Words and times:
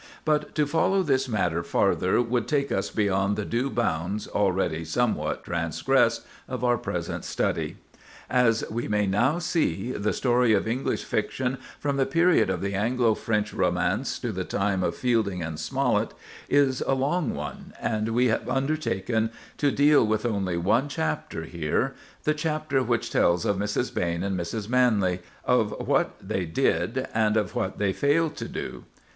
But 0.25 0.55
to 0.55 0.65
follow 0.65 1.03
this 1.03 1.29
matter 1.29 1.61
farther 1.61 2.23
would 2.23 2.47
take 2.47 2.71
us 2.71 2.89
beyond 2.89 3.35
the 3.35 3.45
due 3.45 3.69
bounds, 3.69 4.27
already 4.27 4.83
somewhat 4.83 5.43
transgressed, 5.43 6.25
of 6.47 6.63
our 6.63 6.79
present 6.79 7.23
study. 7.23 7.75
As 8.27 8.63
we 8.71 8.87
may 8.87 9.05
now 9.05 9.37
see, 9.37 9.91
the 9.91 10.11
story 10.11 10.53
of 10.53 10.67
English 10.67 11.03
fiction 11.05 11.59
from 11.79 11.97
the 11.97 12.07
period 12.07 12.49
of 12.49 12.61
the 12.61 12.73
Anglo 12.73 13.13
French 13.13 13.53
romance 13.53 14.17
to 14.17 14.31
the 14.31 14.43
time 14.43 14.81
of 14.81 14.95
Fielding 14.95 15.43
and 15.43 15.59
Smollett, 15.59 16.15
is 16.49 16.81
a 16.87 16.95
long 16.95 17.35
one, 17.35 17.73
and 17.79 18.09
we 18.09 18.25
have 18.29 18.49
undertaken 18.49 19.29
to 19.59 19.69
deal 19.71 20.03
with 20.03 20.25
only 20.25 20.57
one 20.57 20.89
chapter 20.89 21.43
here—the 21.43 22.33
chapter 22.33 22.81
which 22.81 23.11
tells 23.11 23.45
of 23.45 23.57
Mrs. 23.57 23.93
Behn 23.93 24.23
and 24.23 24.35
Mrs. 24.35 24.67
Manley, 24.67 25.19
of 25.45 25.73
what 25.87 26.15
they 26.19 26.45
did, 26.47 27.07
and 27.13 27.37
of 27.37 27.53
what 27.53 27.77
they 27.77 27.93
failed 27.93 28.35
to 28.37 28.47
do. 28.47 28.85